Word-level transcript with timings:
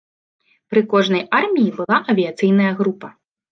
Пры 0.73 0.81
кожнай 0.93 1.23
арміі 1.41 1.75
была 1.79 2.01
авіяцыйная 2.15 2.75
група. 2.83 3.15